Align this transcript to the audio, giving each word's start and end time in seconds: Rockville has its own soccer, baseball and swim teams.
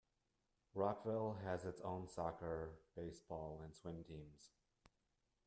Rockville 0.73 1.37
has 1.43 1.63
its 1.63 1.79
own 1.81 2.07
soccer, 2.07 2.71
baseball 2.95 3.61
and 3.63 3.71
swim 3.75 4.03
teams. 4.03 4.49